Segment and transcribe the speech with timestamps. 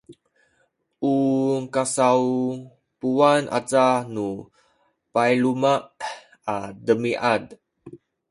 [1.13, 1.15] u
[1.73, 4.27] kasaupuwan aca nu
[5.13, 5.73] payluma’
[6.53, 7.45] a demiad